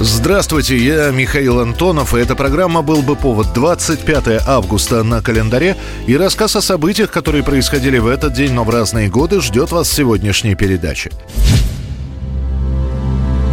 Здравствуйте, 0.00 0.76
я 0.76 1.10
Михаил 1.10 1.58
Антонов, 1.58 2.14
и 2.14 2.20
эта 2.20 2.36
программа 2.36 2.82
«Был 2.82 3.02
бы 3.02 3.16
повод» 3.16 3.52
25 3.52 4.46
августа 4.46 5.02
на 5.02 5.20
календаре, 5.20 5.76
и 6.06 6.16
рассказ 6.16 6.54
о 6.54 6.60
событиях, 6.62 7.10
которые 7.10 7.42
происходили 7.42 7.98
в 7.98 8.06
этот 8.06 8.32
день, 8.32 8.52
но 8.52 8.62
в 8.62 8.70
разные 8.70 9.08
годы, 9.08 9.40
ждет 9.40 9.72
вас 9.72 9.88
в 9.88 9.92
сегодняшней 9.92 10.54
передаче. 10.54 11.10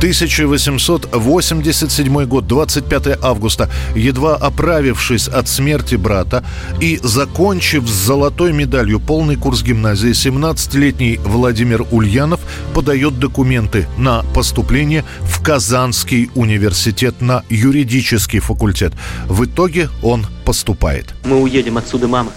1887 0.05 2.25
год, 2.25 2.47
25 2.47 3.23
августа, 3.23 3.69
едва 3.95 4.35
оправившись 4.35 5.27
от 5.27 5.47
смерти 5.47 5.95
брата 5.95 6.43
и 6.79 6.99
закончив 7.03 7.87
с 7.87 8.05
золотой 8.05 8.53
медалью 8.53 8.99
полный 8.99 9.35
курс 9.35 9.63
гимназии, 9.63 10.11
17-летний 10.11 11.19
Владимир 11.25 11.85
Ульянов 11.91 12.39
подает 12.75 13.17
документы 13.19 13.87
на 13.97 14.23
поступление 14.35 15.03
в 15.21 15.41
Казанский 15.41 16.29
университет 16.35 17.21
на 17.21 17.41
юридический 17.49 18.39
факультет. 18.39 18.93
В 19.27 19.45
итоге 19.45 19.89
он 20.03 20.27
поступает. 20.45 21.15
Мы 21.23 21.41
уедем 21.41 21.79
отсюда, 21.79 22.07
мама, 22.07 22.31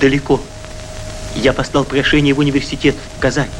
далеко. 0.00 0.40
Я 1.36 1.52
послал 1.52 1.84
прошение 1.84 2.32
в 2.32 2.38
университет, 2.38 2.94
в 3.18 3.20
Казань. 3.20 3.50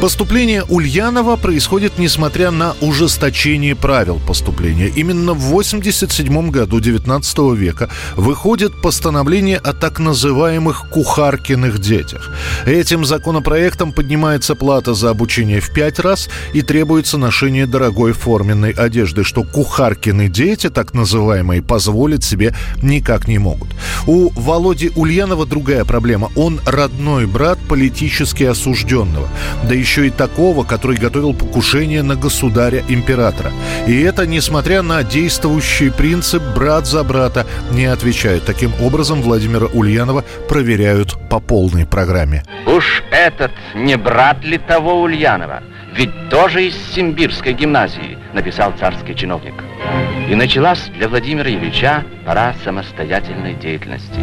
Поступление 0.00 0.64
Ульянова 0.64 1.36
происходит 1.36 1.98
несмотря 1.98 2.50
на 2.50 2.74
ужесточение 2.80 3.76
правил 3.76 4.18
поступления. 4.26 4.88
Именно 4.88 5.34
в 5.34 5.40
87 5.40 6.50
году 6.50 6.80
19 6.80 7.38
века 7.54 7.90
выходит 8.16 8.80
постановление 8.80 9.58
о 9.58 9.74
так 9.74 9.98
называемых 9.98 10.88
кухаркиных 10.88 11.80
детях. 11.80 12.34
Этим 12.64 13.04
законопроектом 13.04 13.92
поднимается 13.92 14.54
плата 14.54 14.94
за 14.94 15.10
обучение 15.10 15.60
в 15.60 15.70
пять 15.70 15.98
раз 15.98 16.30
и 16.54 16.62
требуется 16.62 17.18
ношение 17.18 17.66
дорогой 17.66 18.14
форменной 18.14 18.70
одежды, 18.70 19.22
что 19.22 19.42
кухаркины 19.42 20.28
дети, 20.28 20.70
так 20.70 20.94
называемые, 20.94 21.60
позволить 21.60 22.24
себе 22.24 22.54
никак 22.80 23.28
не 23.28 23.36
могут. 23.36 23.68
У 24.06 24.30
Володи 24.30 24.92
Ульянова 24.96 25.44
другая 25.44 25.84
проблема. 25.84 26.30
Он 26.36 26.58
родной 26.64 27.26
брат 27.26 27.58
политически 27.68 28.44
осужденного. 28.44 29.28
Да 29.68 29.74
еще 29.74 29.89
еще 29.90 30.06
и 30.06 30.10
такого, 30.10 30.62
который 30.62 30.96
готовил 30.96 31.34
покушение 31.34 32.02
на 32.02 32.14
государя-императора. 32.14 33.50
И 33.88 34.00
это 34.02 34.24
несмотря 34.24 34.82
на 34.82 35.02
действующий 35.02 35.90
принцип 35.90 36.42
«брат 36.54 36.86
за 36.86 37.02
брата 37.02 37.44
не 37.72 37.86
отвечает». 37.86 38.44
Таким 38.44 38.72
образом, 38.80 39.20
Владимира 39.20 39.66
Ульянова 39.66 40.24
проверяют 40.48 41.16
по 41.28 41.40
полной 41.40 41.86
программе. 41.86 42.44
Уж 42.66 43.02
этот 43.10 43.50
не 43.74 43.96
брат 43.96 44.44
ли 44.44 44.58
того 44.58 45.02
Ульянова? 45.02 45.60
Ведь 45.94 46.10
тоже 46.30 46.68
из 46.68 46.74
Симбирской 46.94 47.52
гимназии, 47.52 48.18
написал 48.32 48.72
царский 48.78 49.14
чиновник. 49.14 49.54
И 50.28 50.34
началась 50.34 50.90
для 50.96 51.08
Владимира 51.08 51.50
Ильича 51.50 52.04
пора 52.24 52.54
самостоятельной 52.64 53.54
деятельности. 53.54 54.20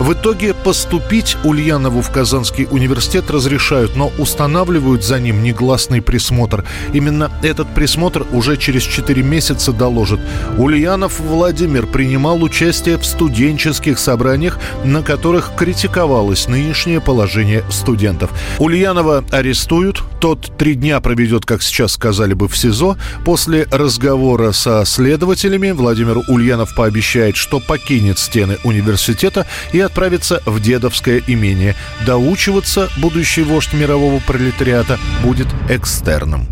В 0.00 0.12
итоге 0.12 0.54
поступить 0.54 1.36
Ульянову 1.44 2.00
в 2.00 2.10
Казанский 2.10 2.66
университет 2.70 3.30
разрешают, 3.30 3.96
но 3.96 4.10
устанавливают 4.18 5.04
за 5.04 5.20
ним 5.20 5.42
негласный 5.42 6.00
присмотр. 6.00 6.64
Именно 6.92 7.30
этот 7.42 7.68
присмотр 7.74 8.26
уже 8.32 8.56
через 8.56 8.82
4 8.82 9.22
месяца 9.22 9.72
доложит. 9.72 10.20
Ульянов 10.56 11.20
Владимир 11.20 11.86
принимал 11.86 12.42
участие 12.42 12.96
в 12.96 13.04
студенческих 13.04 13.98
собраниях, 13.98 14.58
на 14.84 15.02
которых 15.02 15.52
критиковалось 15.56 16.48
нынешнее 16.48 17.00
положение 17.00 17.62
студентов. 17.70 18.30
Ульянова 18.58 19.24
арестуют, 19.30 20.02
тот 20.20 20.56
три 20.56 20.74
дня 20.74 20.93
проведет, 21.00 21.44
как 21.46 21.62
сейчас 21.62 21.92
сказали 21.92 22.34
бы, 22.34 22.48
в 22.48 22.56
СИЗО. 22.56 22.96
После 23.24 23.66
разговора 23.70 24.52
со 24.52 24.84
следователями 24.84 25.70
Владимир 25.70 26.18
Ульянов 26.28 26.74
пообещает, 26.74 27.36
что 27.36 27.60
покинет 27.60 28.18
стены 28.18 28.58
университета 28.64 29.46
и 29.72 29.80
отправится 29.80 30.42
в 30.46 30.60
дедовское 30.60 31.22
имение. 31.26 31.74
Доучиваться 32.06 32.88
будущий 32.98 33.42
вождь 33.42 33.72
мирового 33.72 34.20
пролетариата 34.26 34.98
будет 35.22 35.48
экстерном. 35.68 36.48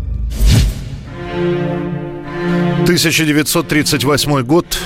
1938 2.83 4.41
год, 4.43 4.77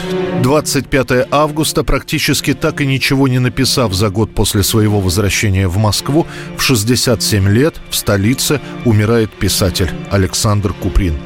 25 0.42 1.28
августа, 1.32 1.84
практически 1.84 2.54
так 2.54 2.82
и 2.82 2.86
ничего 2.86 3.28
не 3.28 3.40
написав 3.40 3.94
за 3.94 4.10
год 4.10 4.34
после 4.34 4.64
своего 4.64 5.02
возвращения 5.02 5.68
в 5.68 5.78
Москву, 5.78 6.28
в 6.58 6.62
67 6.62 7.50
лет 7.50 7.76
в 7.90 7.96
столице 7.96 8.62
умирает 8.86 9.32
писатель 9.32 9.90
Александр 10.12 10.74
Куприн. 10.74 11.18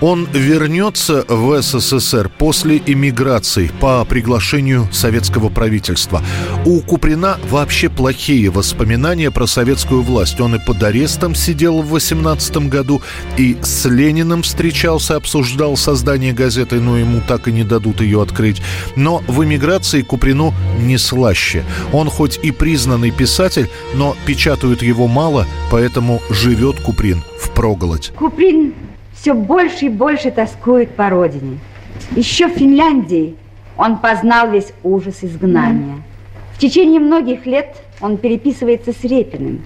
Он 0.00 0.26
вернется 0.32 1.24
в 1.28 1.60
СССР 1.60 2.30
после 2.38 2.80
эмиграции 2.86 3.70
по 3.80 4.04
приглашению 4.04 4.88
советского 4.92 5.48
правительства. 5.48 6.22
У 6.64 6.80
Куприна 6.80 7.38
вообще 7.50 7.88
плохие 7.88 8.50
воспоминания 8.50 9.30
про 9.30 9.46
советскую 9.46 10.02
власть. 10.02 10.40
Он 10.40 10.54
и 10.54 10.58
под 10.58 10.82
арестом 10.82 11.34
сидел 11.34 11.82
в 11.82 11.88
18 11.88 12.68
году, 12.68 13.02
и 13.36 13.58
с 13.62 13.84
Лениным 13.86 14.42
встречался, 14.42 15.16
обсуждал 15.16 15.76
создание 15.76 16.32
газеты, 16.32 16.80
но 16.80 16.96
ему 16.96 17.20
так 17.26 17.48
и 17.48 17.52
не 17.52 17.64
дадут 17.64 18.00
ее 18.00 18.22
открыть. 18.22 18.59
Но 18.96 19.22
в 19.26 19.44
эмиграции 19.44 20.02
Куприну 20.02 20.52
не 20.78 20.98
слаще. 20.98 21.64
Он 21.92 22.08
хоть 22.08 22.38
и 22.42 22.50
признанный 22.50 23.10
писатель, 23.10 23.68
но 23.94 24.16
печатают 24.26 24.82
его 24.82 25.06
мало, 25.06 25.46
поэтому 25.70 26.20
живет 26.30 26.80
Куприн 26.80 27.22
в 27.38 27.50
проголодь. 27.50 28.12
Куприн 28.16 28.74
все 29.14 29.34
больше 29.34 29.86
и 29.86 29.88
больше 29.88 30.30
тоскует 30.30 30.90
по 30.96 31.10
родине. 31.10 31.58
Еще 32.16 32.48
в 32.48 32.56
Финляндии 32.56 33.36
он 33.76 33.98
познал 33.98 34.50
весь 34.50 34.72
ужас 34.82 35.18
изгнания. 35.22 36.02
В 36.54 36.58
течение 36.58 37.00
многих 37.00 37.46
лет 37.46 37.76
он 38.00 38.16
переписывается 38.16 38.92
с 38.92 39.04
Репиным, 39.04 39.62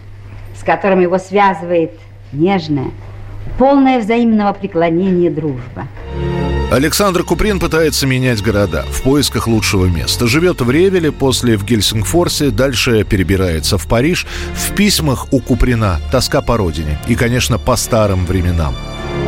с 0.56 0.62
которым 0.62 1.00
его 1.00 1.18
связывает 1.18 1.92
нежная, 2.32 2.90
полная 3.58 4.00
взаимного 4.00 4.52
преклонения 4.52 5.30
дружба. 5.30 5.88
Александр 6.70 7.22
Куприн 7.22 7.60
пытается 7.60 8.06
менять 8.06 8.42
города 8.42 8.84
в 8.90 9.02
поисках 9.02 9.46
лучшего 9.46 9.86
места. 9.86 10.26
Живет 10.26 10.60
в 10.60 10.70
Ревеле, 10.70 11.12
после 11.12 11.56
в 11.56 11.64
Гельсингфорсе, 11.64 12.50
дальше 12.50 13.04
перебирается 13.04 13.78
в 13.78 13.86
Париж. 13.86 14.26
В 14.54 14.74
письмах 14.74 15.32
у 15.32 15.38
Куприна 15.38 16.00
тоска 16.10 16.42
по 16.42 16.56
родине 16.56 16.98
и, 17.06 17.14
конечно, 17.14 17.58
по 17.58 17.76
старым 17.76 18.26
временам. 18.26 18.74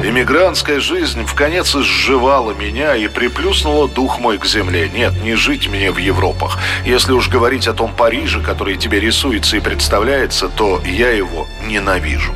Иммигрантская 0.05 0.79
жизнь 0.79 1.25
в 1.25 1.35
конец 1.35 1.75
изживала 1.75 2.53
меня 2.53 2.95
и 2.95 3.09
приплюснула 3.09 3.89
дух 3.89 4.21
мой 4.21 4.39
к 4.39 4.47
земле. 4.47 4.91
Нет, 4.93 5.13
не 5.23 5.35
жить 5.35 5.69
мне 5.69 5.91
в 5.91 5.99
Европах. 5.99 6.59
Если 6.85 7.13
уж 7.13 7.29
говорить 7.29 7.67
о 7.67 7.73
том 7.73 7.93
Париже, 7.93 8.41
который 8.41 8.77
тебе 8.77 9.01
рисуется 9.01 9.57
и 9.57 9.61
представляется, 9.61 10.49
то 10.49 10.81
я 10.87 11.11
его 11.11 11.49
ненавижу. 11.67 12.33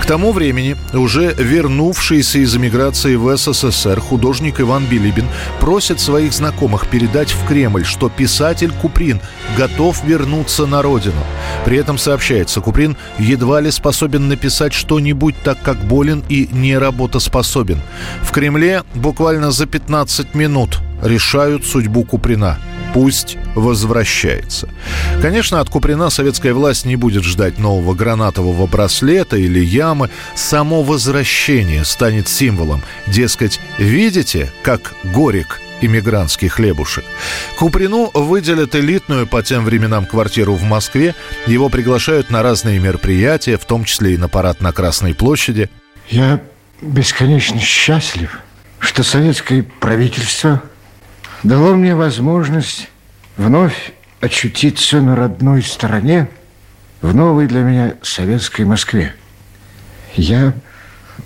К 0.00 0.06
тому 0.06 0.32
времени 0.32 0.76
уже 0.92 1.34
вернувшийся 1.36 2.38
из 2.38 2.54
эмиграции 2.56 3.16
в 3.16 3.36
СССР 3.36 4.00
художник 4.00 4.60
Иван 4.60 4.84
Билибин 4.86 5.26
просит 5.60 6.00
своих 6.00 6.32
знакомых 6.32 6.88
передать 6.88 7.32
в 7.32 7.46
Кремль, 7.46 7.84
что 7.84 8.08
писатель 8.08 8.70
Куприн 8.70 9.20
готов 9.56 10.04
вернуться 10.04 10.66
на 10.66 10.82
родину. 10.82 11.24
При 11.64 11.78
этом 11.78 11.98
сообщается, 11.98 12.60
Куприн 12.60 12.96
едва 13.18 13.60
ли 13.60 13.70
способен 13.70 14.28
написать 14.28 14.72
что-нибудь 14.72 15.34
так, 15.42 15.60
как 15.62 15.78
болен 15.78 16.22
и 16.28 16.48
не 16.52 16.78
работоспособен. 16.98 17.80
В 18.22 18.32
Кремле 18.32 18.82
буквально 18.94 19.52
за 19.52 19.66
15 19.66 20.34
минут 20.34 20.80
решают 21.02 21.64
судьбу 21.64 22.04
Куприна. 22.04 22.58
Пусть 22.92 23.36
возвращается. 23.54 24.68
Конечно, 25.22 25.60
от 25.60 25.68
Куприна 25.68 26.10
советская 26.10 26.54
власть 26.54 26.86
не 26.86 26.96
будет 26.96 27.22
ждать 27.22 27.58
нового 27.58 27.94
гранатового 27.94 28.66
браслета 28.66 29.36
или 29.36 29.60
ямы. 29.60 30.10
Само 30.34 30.82
возвращение 30.82 31.84
станет 31.84 32.28
символом. 32.28 32.82
Дескать, 33.06 33.60
видите, 33.78 34.50
как 34.62 34.94
Горик 35.04 35.60
иммигрантский 35.80 36.48
хлебушек. 36.48 37.04
Куприну 37.56 38.10
выделят 38.12 38.74
элитную 38.74 39.28
по 39.28 39.42
тем 39.44 39.64
временам 39.64 40.06
квартиру 40.06 40.54
в 40.54 40.64
Москве. 40.64 41.14
Его 41.46 41.68
приглашают 41.68 42.30
на 42.30 42.42
разные 42.42 42.80
мероприятия, 42.80 43.56
в 43.58 43.64
том 43.64 43.84
числе 43.84 44.14
и 44.14 44.16
на 44.16 44.28
парад 44.28 44.60
на 44.60 44.72
Красной 44.72 45.14
площади. 45.14 45.70
Я 46.08 46.40
бесконечно 46.80 47.58
счастлив, 47.60 48.40
что 48.78 49.02
советское 49.02 49.62
правительство 49.62 50.62
дало 51.42 51.74
мне 51.74 51.94
возможность 51.94 52.88
вновь 53.36 53.92
очутиться 54.20 55.00
на 55.00 55.16
родной 55.16 55.62
стороне 55.62 56.28
в 57.00 57.14
новой 57.14 57.46
для 57.46 57.60
меня 57.60 57.94
советской 58.02 58.64
Москве. 58.64 59.14
Я 60.14 60.54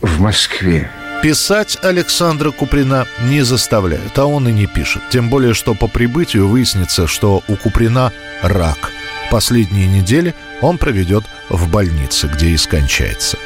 в 0.00 0.20
Москве. 0.20 0.90
Писать 1.22 1.78
Александра 1.82 2.50
Куприна 2.50 3.06
не 3.28 3.42
заставляют, 3.42 4.18
а 4.18 4.26
он 4.26 4.48
и 4.48 4.52
не 4.52 4.66
пишет. 4.66 5.02
Тем 5.10 5.30
более, 5.30 5.54
что 5.54 5.74
по 5.74 5.86
прибытию 5.86 6.48
выяснится, 6.48 7.06
что 7.06 7.42
у 7.46 7.56
Куприна 7.56 8.12
рак. 8.42 8.90
Последние 9.30 9.86
недели 9.86 10.34
он 10.60 10.78
проведет 10.78 11.24
в 11.48 11.70
больнице, 11.70 12.26
где 12.26 12.48
и 12.48 12.56
скончается. 12.56 13.38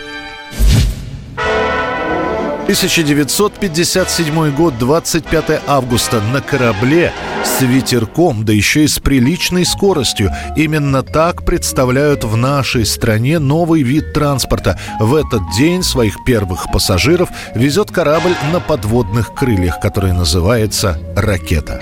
1957 2.67 4.51
год, 4.51 4.77
25 4.77 5.63
августа 5.69 6.21
на 6.33 6.43
корабле 6.43 7.13
с 7.45 7.61
ветерком, 7.61 8.45
да 8.45 8.53
еще 8.53 8.83
и 8.83 8.89
с 8.89 8.99
приличной 8.99 9.65
скоростью. 9.65 10.33
Именно 10.57 11.05
так 11.05 11.45
представляют 11.45 12.25
в 12.25 12.37
нашей 12.37 12.85
стране 12.85 13.39
новый 13.39 13.83
вид 13.83 14.13
транспорта. 14.13 14.81
В 14.99 15.15
этот 15.15 15.43
день 15.57 15.85
своих 15.85 16.25
первых 16.25 16.67
пассажиров 16.73 17.29
везет 17.55 17.93
корабль 17.93 18.35
на 18.53 18.59
подводных 18.59 19.33
крыльях, 19.33 19.79
который 19.79 20.13
называется 20.13 20.99
«Ракета». 21.15 21.81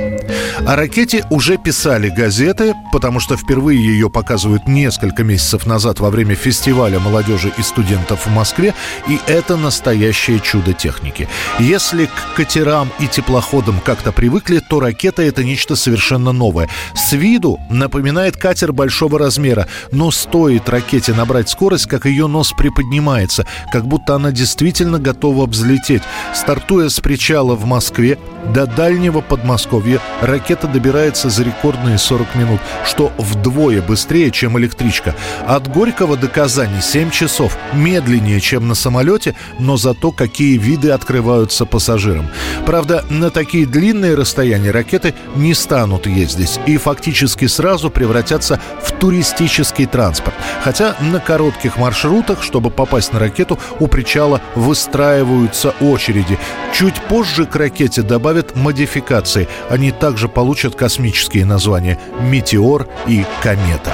О 0.67 0.77
ракете 0.77 1.25
уже 1.31 1.57
писали 1.57 2.11
газеты, 2.11 2.75
потому 2.93 3.21
что 3.21 3.39
впервые 3.39 3.79
ее 3.83 4.11
показывают 4.11 4.69
несколько 4.69 5.25
месяцев 5.25 5.67
назад 5.67 5.99
во 6.01 6.11
время 6.11 6.35
фестиваля 6.35 7.01
молодежи 7.01 7.53
и 7.57 7.63
студентов 7.63 8.27
в 8.27 8.31
Москве, 8.31 8.75
и 9.09 9.19
это 9.27 9.57
настоящее 9.57 10.41
чудо 10.41 10.74
техники. 10.75 11.29
Если 11.59 12.07
к 12.07 12.35
катерам 12.37 12.91
и 12.99 13.07
теплоходам 13.07 13.81
как-то 13.81 14.13
привыкли, 14.13 14.59
то 14.59 14.81
ракета— 14.81 15.23
это 15.25 15.45
нечто 15.45 15.77
совершенно 15.77 16.33
новое. 16.33 16.69
С 16.95 17.13
виду 17.13 17.59
напоминает 17.71 18.37
катер 18.37 18.73
большого 18.73 19.19
размера, 19.19 19.69
но 19.93 20.11
стоит 20.11 20.69
ракете 20.69 21.15
набрать 21.15 21.49
скорость, 21.49 21.87
как 21.87 22.07
ее 22.07 22.27
нос 22.27 22.53
приподнимается, 22.57 23.47
как 23.73 23.87
будто 23.87 24.15
она 24.15 24.33
действительно 24.33 24.99
готова 24.99 25.47
взлететь. 25.47 26.03
Стартуя 26.35 26.89
с 26.89 27.01
причала 27.01 27.55
в 27.55 27.65
Москве 27.65 28.19
до 28.53 28.67
дальнего 28.67 29.21
Подмосковья, 29.21 30.01
ракета 30.21 30.67
добирается 30.67 31.31
за 31.31 31.45
рекордные 31.45 31.99
40 31.99 32.35
минут, 32.35 32.61
что 32.85 33.13
вдвое 33.19 33.81
быстрее, 33.83 34.31
чем 34.31 34.59
электричка. 34.59 35.15
От 35.47 35.69
Горького 35.69 36.17
до 36.17 36.29
Казани 36.29 36.81
7 36.81 37.11
часов, 37.11 37.57
медленнее, 37.73 38.41
чем 38.41 38.69
на 38.69 38.75
самолете, 38.75 39.35
но 39.59 39.77
зато 39.77 40.13
какие 40.13 40.59
виды 40.65 40.91
открываются 40.91 41.67
пассажирам. 41.67 42.27
Правда, 42.67 43.05
на 43.11 43.31
такие 43.31 43.67
длинные 43.67 44.15
расстояния 44.15 44.71
ракеты 44.71 45.15
не 45.37 45.55
станут 45.55 46.07
ездить 46.07 46.59
и 46.67 46.79
фактически 46.79 47.47
сразу 47.47 47.91
превратятся 47.91 48.59
в 48.83 48.93
туристический 48.93 49.87
транспорт. 49.87 50.35
Хотя 50.63 50.97
на 51.01 51.21
коротких 51.21 51.77
маршрутах, 51.77 52.43
чтобы 52.43 52.71
попасть 52.71 53.13
на 53.13 53.19
ракету, 53.19 53.59
у 53.79 53.87
причала 53.87 54.41
выстраиваются 54.55 55.75
очереди. 55.81 56.39
Чуть 56.73 57.01
позже 57.03 57.45
к 57.45 57.55
ракете 57.57 58.03
добавят 58.03 58.57
модификации. 58.57 59.49
Они 59.69 59.91
также 59.91 60.29
получат 60.29 60.75
космические 60.75 61.45
названия 61.45 62.01
«Метеор» 62.21 62.89
и 63.07 63.25
«Комета». 63.43 63.93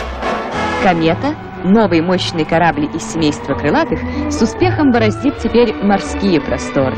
Комета 0.83 1.35
Новый 1.65 2.01
мощный 2.01 2.45
корабль 2.45 2.89
из 2.95 3.03
семейства 3.13 3.55
крылатых 3.55 4.01
с 4.31 4.41
успехом 4.41 4.91
бороздит 4.93 5.39
теперь 5.39 5.75
морские 5.83 6.41
просторы. 6.41 6.97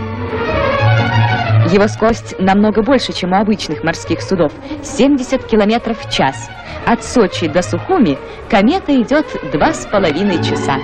Его 1.72 1.88
скорость 1.88 2.38
намного 2.38 2.82
больше, 2.82 3.12
чем 3.12 3.32
у 3.32 3.36
обычных 3.36 3.82
морских 3.82 4.20
судов– 4.20 4.52
70 4.82 5.44
километров 5.46 5.98
в 6.04 6.12
час. 6.12 6.50
От 6.84 7.02
Сочи 7.02 7.48
до 7.48 7.62
Сухуми 7.62 8.18
комета 8.50 8.94
идет 9.00 9.26
два 9.52 9.72
с 9.72 9.86
половиной 9.86 10.42
часа. 10.44 10.76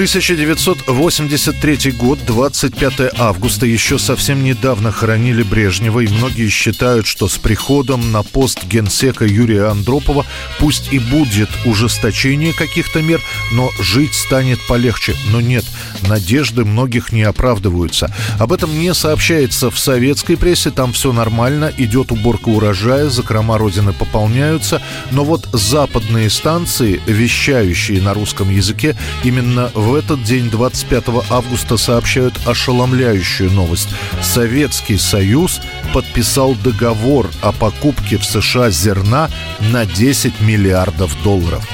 1983 0.00 1.92
год, 1.92 2.18
25 2.26 3.12
августа. 3.18 3.66
Еще 3.66 3.98
совсем 3.98 4.42
недавно 4.42 4.92
хоронили 4.92 5.42
Брежнева, 5.42 6.00
и 6.00 6.08
многие 6.08 6.48
считают, 6.48 7.06
что 7.06 7.28
с 7.28 7.36
приходом 7.36 8.10
на 8.10 8.22
пост 8.22 8.64
генсека 8.64 9.26
Юрия 9.26 9.66
Андропова 9.66 10.24
пусть 10.58 10.90
и 10.90 10.98
будет 10.98 11.50
ужесточение 11.66 12.54
каких-то 12.54 13.02
мер, 13.02 13.20
но 13.52 13.68
жить 13.78 14.14
станет 14.14 14.58
полегче. 14.66 15.14
Но 15.32 15.42
нет, 15.42 15.66
надежды 16.08 16.64
многих 16.64 17.12
не 17.12 17.24
оправдываются. 17.24 18.10
Об 18.38 18.54
этом 18.54 18.78
не 18.78 18.94
сообщается 18.94 19.70
в 19.70 19.78
советской 19.78 20.38
прессе, 20.38 20.70
там 20.70 20.94
все 20.94 21.12
нормально, 21.12 21.74
идет 21.76 22.10
уборка 22.10 22.48
урожая, 22.48 23.10
закрома 23.10 23.58
Родины 23.58 23.92
пополняются, 23.92 24.80
но 25.10 25.24
вот 25.24 25.46
западные 25.52 26.30
станции, 26.30 27.02
вещающие 27.06 28.00
на 28.00 28.14
русском 28.14 28.48
языке, 28.50 28.96
именно 29.24 29.70
в 29.74 29.89
в 29.90 29.94
этот 29.94 30.22
день, 30.22 30.48
25 30.50 31.04
августа, 31.30 31.76
сообщают 31.76 32.34
ошеломляющую 32.46 33.50
новость. 33.50 33.88
Советский 34.22 34.96
Союз 34.96 35.60
подписал 35.92 36.54
договор 36.54 37.28
о 37.42 37.50
покупке 37.50 38.16
в 38.16 38.24
США 38.24 38.70
зерна 38.70 39.28
на 39.72 39.84
10 39.86 40.40
миллиардов 40.42 41.20
долларов. 41.24 41.68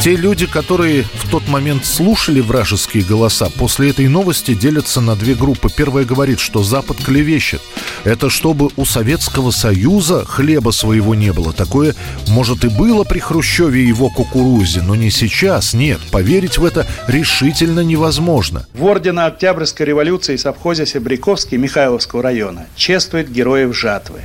Те 0.00 0.14
люди, 0.14 0.46
которые 0.46 1.02
в 1.02 1.28
тот 1.28 1.48
момент 1.48 1.84
слушали 1.84 2.40
вражеские 2.40 3.02
голоса, 3.02 3.50
после 3.50 3.90
этой 3.90 4.06
новости 4.06 4.54
делятся 4.54 5.00
на 5.00 5.16
две 5.16 5.34
группы. 5.34 5.68
Первая 5.76 6.04
говорит, 6.04 6.38
что 6.38 6.62
Запад 6.62 6.98
клевещет. 6.98 7.60
Это 8.04 8.30
чтобы 8.30 8.70
у 8.76 8.84
Советского 8.84 9.50
Союза 9.50 10.24
хлеба 10.24 10.70
своего 10.70 11.14
не 11.14 11.32
было. 11.32 11.52
Такое, 11.52 11.94
может, 12.28 12.64
и 12.64 12.68
было 12.68 13.04
при 13.04 13.18
Хрущеве 13.18 13.82
и 13.82 13.88
его 13.88 14.08
кукурузе, 14.08 14.82
но 14.82 14.94
не 14.94 15.10
сейчас, 15.10 15.74
нет. 15.74 16.00
Поверить 16.10 16.58
в 16.58 16.64
это 16.64 16.86
решительно 17.06 17.80
невозможно. 17.80 18.66
В 18.74 18.84
ордена 18.84 19.26
Октябрьской 19.26 19.86
революции 19.86 20.36
совхозе 20.36 20.86
Себряковский 20.86 21.58
Михайловского 21.58 22.22
района 22.22 22.66
чествует 22.76 23.30
героев 23.30 23.76
жатвы. 23.76 24.22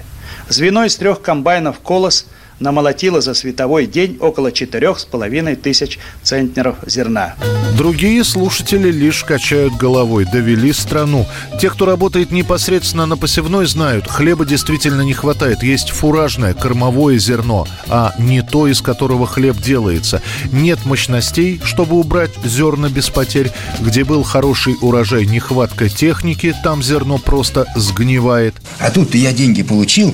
Звено 0.49 0.85
из 0.85 0.95
трех 0.95 1.21
комбайнов 1.21 1.79
«Колос»– 1.79 2.25
намолотила 2.59 3.21
за 3.21 3.33
световой 3.33 3.85
день 3.85 4.17
около 4.19 4.51
четырех 4.51 4.99
с 4.99 5.05
половиной 5.05 5.55
тысяч 5.55 5.99
центнеров 6.21 6.77
зерна. 6.85 7.35
Другие 7.77 8.23
слушатели 8.23 8.91
лишь 8.91 9.23
качают 9.23 9.75
головой, 9.75 10.25
довели 10.25 10.71
страну. 10.73 11.25
Те, 11.59 11.69
кто 11.69 11.85
работает 11.85 12.31
непосредственно 12.31 13.05
на 13.05 13.17
посевной, 13.17 13.65
знают, 13.65 14.07
хлеба 14.07 14.45
действительно 14.45 15.01
не 15.01 15.13
хватает. 15.13 15.63
Есть 15.63 15.89
фуражное, 15.89 16.53
кормовое 16.53 17.17
зерно, 17.17 17.67
а 17.87 18.13
не 18.19 18.41
то, 18.41 18.67
из 18.67 18.81
которого 18.81 19.25
хлеб 19.25 19.57
делается. 19.57 20.21
Нет 20.51 20.85
мощностей, 20.85 21.59
чтобы 21.63 21.95
убрать 21.95 22.31
зерна 22.43 22.89
без 22.89 23.09
потерь. 23.09 23.51
Где 23.79 24.03
был 24.03 24.23
хороший 24.23 24.75
урожай, 24.81 25.25
нехватка 25.25 25.89
техники, 25.89 26.53
там 26.63 26.83
зерно 26.83 27.17
просто 27.17 27.65
сгнивает. 27.75 28.55
А 28.79 28.91
тут 28.91 29.15
я 29.15 29.33
деньги 29.33 29.63
получил, 29.63 30.13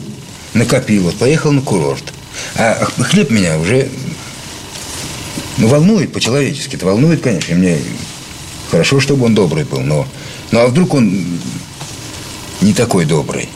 накопил, 0.53 1.03
вот 1.03 1.15
поехал 1.15 1.51
на 1.51 1.61
курорт. 1.61 2.13
А 2.55 2.85
хлеб 3.03 3.29
меня 3.29 3.57
уже 3.57 3.89
ну, 5.57 5.67
волнует 5.67 6.11
по-человечески. 6.11 6.75
Это 6.75 6.85
волнует, 6.85 7.21
конечно. 7.21 7.55
Мне 7.55 7.77
хорошо, 8.71 8.99
чтобы 8.99 9.25
он 9.25 9.35
добрый 9.35 9.65
был, 9.65 9.81
но... 9.81 10.07
Ну, 10.51 10.59
а 10.59 10.67
вдруг 10.67 10.93
он 10.93 11.25
не 12.61 12.73
такой 12.73 13.05
добрый? 13.05 13.49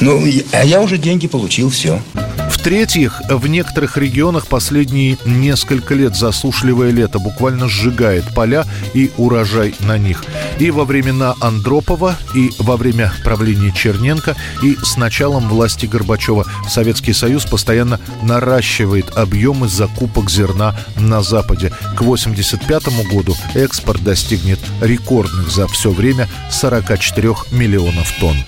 Ну, 0.00 0.22
а 0.52 0.64
я 0.64 0.80
уже 0.80 0.98
деньги 0.98 1.28
получил, 1.28 1.70
все. 1.70 2.00
В-третьих, 2.64 3.20
в 3.28 3.46
некоторых 3.46 3.98
регионах 3.98 4.46
последние 4.46 5.18
несколько 5.26 5.92
лет 5.92 6.16
засушливое 6.16 6.92
лето 6.92 7.18
буквально 7.18 7.68
сжигает 7.68 8.24
поля 8.34 8.64
и 8.94 9.12
урожай 9.18 9.74
на 9.80 9.98
них. 9.98 10.24
И 10.58 10.70
во 10.70 10.86
времена 10.86 11.34
Андропова, 11.42 12.16
и 12.34 12.50
во 12.58 12.78
время 12.78 13.12
правления 13.22 13.70
Черненко, 13.70 14.34
и 14.62 14.76
с 14.82 14.96
началом 14.96 15.46
власти 15.46 15.84
Горбачева 15.84 16.46
Советский 16.66 17.12
Союз 17.12 17.44
постоянно 17.44 18.00
наращивает 18.22 19.14
объемы 19.14 19.68
закупок 19.68 20.30
зерна 20.30 20.74
на 20.96 21.22
Западе. 21.22 21.68
К 21.68 22.00
1985 22.00 23.12
году 23.12 23.36
экспорт 23.52 24.02
достигнет 24.02 24.60
рекордных 24.80 25.50
за 25.50 25.68
все 25.68 25.90
время 25.90 26.30
44 26.50 27.34
миллионов 27.52 28.10
тонн. 28.18 28.38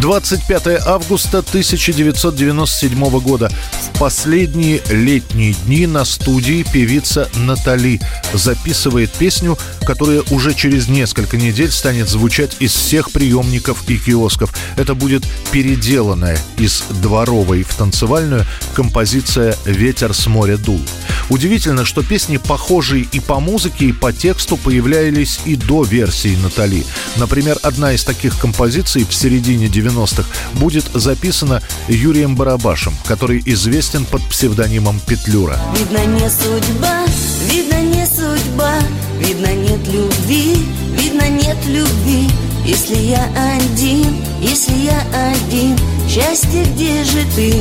25 0.00 0.86
августа 0.86 1.38
1997 1.38 3.20
года. 3.20 3.50
В 3.94 3.98
последние 3.98 4.82
летние 4.90 5.54
дни 5.64 5.86
на 5.86 6.04
студии 6.04 6.64
певица 6.70 7.30
Натали 7.34 8.00
записывает 8.34 9.10
песню, 9.10 9.56
которая 9.86 10.22
уже 10.30 10.52
через 10.54 10.88
несколько 10.88 11.38
недель 11.38 11.70
станет 11.70 12.08
звучать 12.08 12.56
из 12.60 12.74
всех 12.74 13.10
приемников 13.10 13.88
и 13.88 13.96
киосков. 13.96 14.54
Это 14.76 14.94
будет 14.94 15.24
переделанная 15.50 16.38
из 16.58 16.82
дворовой 16.90 17.62
в 17.62 17.74
танцевальную 17.74 18.44
композиция 18.74 19.56
«Ветер 19.64 20.12
с 20.12 20.26
моря 20.26 20.58
дул». 20.58 20.80
Удивительно, 21.28 21.84
что 21.84 22.02
песни, 22.02 22.36
похожие 22.36 23.06
и 23.10 23.20
по 23.20 23.40
музыке, 23.40 23.86
и 23.86 23.92
по 23.92 24.12
тексту, 24.12 24.56
появлялись 24.56 25.40
и 25.44 25.56
до 25.56 25.82
версии 25.82 26.36
Натали. 26.42 26.84
Например, 27.16 27.58
одна 27.62 27.92
из 27.92 28.04
таких 28.04 28.38
композиций 28.38 29.04
в 29.04 29.14
середине 29.14 29.66
90-х 29.66 30.28
будет 30.54 30.84
записана 30.94 31.62
Юрием 31.88 32.36
Барабашем, 32.36 32.94
который 33.06 33.42
известен 33.44 34.04
под 34.04 34.22
псевдонимом 34.22 35.00
Петлюра. 35.00 35.58
Видно, 35.76 36.04
не 36.06 36.30
судьба, 36.30 37.04
видно, 37.50 37.80
не 37.82 38.06
судьба, 38.06 38.74
видно, 39.18 39.52
нет 39.54 39.80
любви, 39.88 40.56
видно, 40.98 41.28
нет 41.28 41.58
любви. 41.66 42.28
Если 42.64 42.96
я 42.96 43.24
один, 43.56 44.16
если 44.40 44.74
я 44.74 45.00
один, 45.30 45.76
счастье 46.08 46.64
где 46.64 47.04
же 47.04 47.24
ты? 47.36 47.54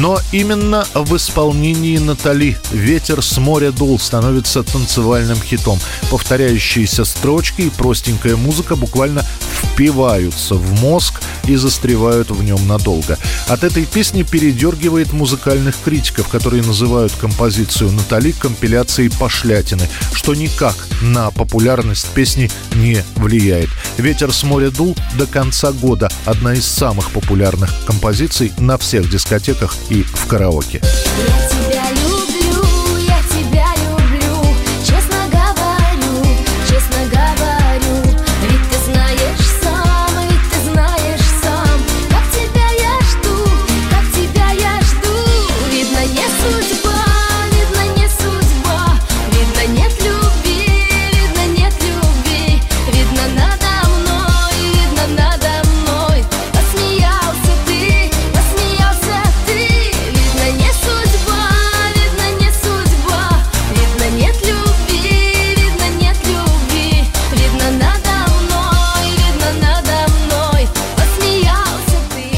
Но 0.00 0.18
именно 0.32 0.86
в 0.94 1.14
исполнении 1.14 1.98
Натали 1.98 2.56
«Ветер 2.72 3.22
с 3.22 3.36
моря 3.36 3.70
дул» 3.70 3.98
становится 3.98 4.62
танцевальным 4.62 5.38
хитом. 5.42 5.78
Повторяющиеся 6.10 7.04
строчки 7.04 7.62
и 7.62 7.70
простенькая 7.70 8.36
музыка 8.36 8.76
буквально 8.76 9.26
впиваются 9.62 10.54
в 10.54 10.80
мозг 10.80 11.20
и 11.44 11.56
застревают 11.56 12.30
в 12.30 12.42
нем 12.42 12.66
надолго. 12.66 13.18
От 13.46 13.62
этой 13.62 13.84
песни 13.84 14.22
передергивает 14.22 15.12
музыкальных 15.12 15.76
критиков, 15.84 16.28
которые 16.28 16.62
называют 16.62 17.12
композицию 17.12 17.92
Натали 17.92 18.32
компиляцией 18.32 19.10
пошлятины, 19.10 19.86
что 20.14 20.34
никак 20.34 20.76
на 21.02 21.30
популярность 21.30 22.06
песни 22.08 22.50
не 22.74 23.04
влияет. 23.16 23.68
«Ветер 23.98 24.32
с 24.32 24.44
моря 24.44 24.70
дул» 24.70 24.96
до 25.18 25.26
конца 25.26 25.72
года 25.72 26.10
одна 26.24 26.54
из 26.54 26.64
самых 26.64 27.10
популярных 27.10 27.70
композиций 27.86 28.52
на 28.56 28.78
всех 28.78 29.10
дискотеках 29.10 29.74
и 29.90 30.02
в 30.02 30.26
караоке. 30.26 30.80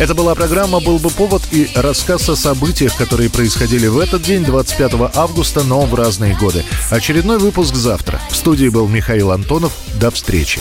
Это 0.02 0.16
была 0.16 0.34
программа 0.34 0.80
«Был 0.80 0.98
бы 0.98 1.10
повод» 1.10 1.42
и 1.52 1.70
рассказ 1.76 2.28
о 2.28 2.34
событиях, 2.34 2.96
которые 2.96 3.30
происходили 3.30 3.86
в 3.86 4.00
этот 4.00 4.22
день, 4.22 4.44
25 4.44 4.94
августа, 5.14 5.62
но 5.62 5.82
в 5.82 5.94
разные 5.94 6.34
годы. 6.34 6.64
Очередной 6.90 7.38
выпуск 7.38 7.76
завтра. 7.76 8.20
В 8.28 8.34
студии 8.34 8.68
был 8.68 8.88
Михаил 8.88 9.30
Антонов. 9.30 9.72
До 10.00 10.10
встречи. 10.10 10.60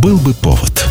Был 0.00 0.18
бы 0.18 0.34
повод. 0.34 0.89